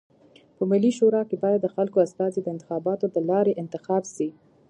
په 0.57 0.63
ملي 0.71 0.91
شورا 0.97 1.21
کي 1.29 1.35
بايد 1.43 1.59
د 1.63 1.67
خلکو 1.75 1.97
استازي 2.05 2.39
د 2.41 2.47
انتخاباتو 2.55 3.05
د 3.15 3.17
لاري 3.29 3.53
انتخاب 3.61 4.03
سی. 4.15 4.29